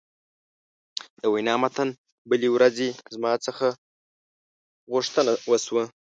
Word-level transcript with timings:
د 1.19 1.21
وینا 1.33 1.55
متن: 1.61 1.89
بلې 2.29 2.49
ورځې 2.55 2.87
زما 3.13 3.31
څخه 3.45 3.67
غوښتنه 4.91 5.31
وشوه. 5.49 5.83